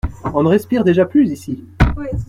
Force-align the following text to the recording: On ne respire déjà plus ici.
On 0.33 0.41
ne 0.41 0.47
respire 0.49 0.83
déjà 0.83 1.05
plus 1.05 1.29
ici. 1.29 1.63